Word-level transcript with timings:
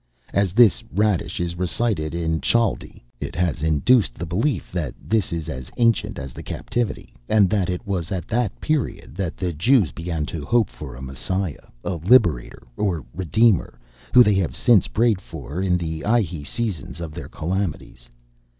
As 0.33 0.53
this 0.53 0.83
Radish 0.91 1.39
is 1.39 1.55
recited 1.55 2.15
in 2.15 2.41
Chaldee, 2.41 3.03
it 3.19 3.35
has 3.35 3.61
induced 3.61 4.15
the 4.15 4.25
belief, 4.25 4.71
that 4.71 4.95
it 5.11 5.31
is 5.31 5.47
as 5.47 5.69
ancient 5.77 6.17
as 6.17 6.33
the 6.33 6.41
captivity, 6.41 7.13
and 7.29 7.51
that 7.51 7.69
it 7.69 7.85
was 7.85 8.11
at 8.11 8.27
that 8.27 8.59
period 8.59 9.13
that 9.13 9.37
the 9.37 9.53
Jews 9.53 9.91
began 9.91 10.25
to 10.25 10.43
hope 10.43 10.71
for 10.71 10.95
a 10.95 11.03
Messiah, 11.03 11.67
a 11.83 11.97
Liberator, 11.97 12.63
or 12.75 13.05
Redeemer, 13.13 13.77
whom 14.11 14.23
they 14.23 14.33
have 14.33 14.55
since 14.55 14.87
prayed 14.87 15.21
for 15.21 15.61
in 15.61 15.79
ihe 16.03 16.47
seasons 16.47 16.99
of 16.99 17.13
their 17.13 17.29
calamities. 17.29 18.09